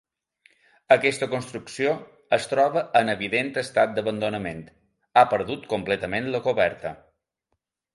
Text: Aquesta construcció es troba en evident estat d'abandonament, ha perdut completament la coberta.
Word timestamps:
Aquesta 0.95 1.27
construcció 1.33 1.91
es 2.39 2.49
troba 2.55 2.85
en 3.03 3.13
evident 3.15 3.53
estat 3.65 3.95
d'abandonament, 4.01 4.67
ha 5.25 5.29
perdut 5.37 5.73
completament 5.79 6.35
la 6.39 6.47
coberta. 6.53 7.01